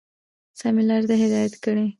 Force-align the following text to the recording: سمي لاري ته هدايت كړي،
سمي 0.59 0.81
لاري 0.87 1.05
ته 1.09 1.15
هدايت 1.23 1.53
كړي، 1.63 1.85